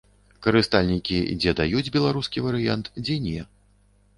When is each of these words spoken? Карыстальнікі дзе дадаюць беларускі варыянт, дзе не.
Карыстальнікі 0.45 1.17
дзе 1.41 1.49
дадаюць 1.61 1.93
беларускі 1.99 2.45
варыянт, 2.47 2.85
дзе 3.03 3.21
не. 3.29 3.39